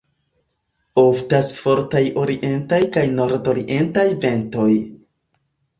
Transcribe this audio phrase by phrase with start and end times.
[1.01, 4.71] Oftas fortaj orientaj kaj nordorientaj ventoj.